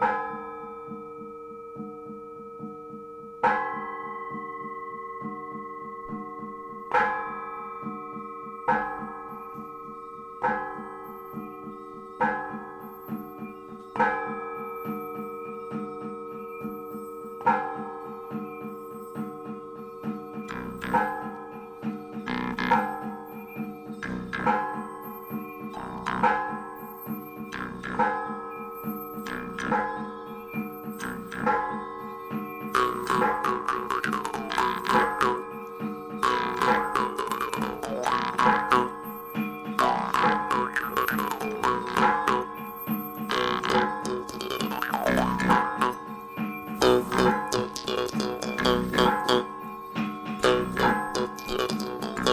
[0.00, 0.31] you.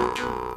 [0.00, 0.49] two, two.